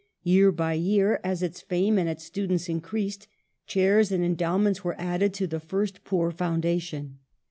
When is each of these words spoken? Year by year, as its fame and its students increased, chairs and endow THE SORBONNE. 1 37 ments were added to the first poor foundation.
Year 0.23 0.51
by 0.51 0.73
year, 0.73 1.19
as 1.23 1.43
its 1.43 1.61
fame 1.61 1.99
and 1.99 2.09
its 2.09 2.23
students 2.23 2.67
increased, 2.67 3.27
chairs 3.67 4.11
and 4.11 4.23
endow 4.25 4.57
THE 4.57 4.63
SORBONNE. 4.63 4.63
1 4.63 4.63
37 4.63 4.63
ments 4.63 4.83
were 4.83 5.13
added 5.15 5.33
to 5.35 5.45
the 5.45 5.59
first 5.59 6.03
poor 6.03 6.31
foundation. 6.31 7.19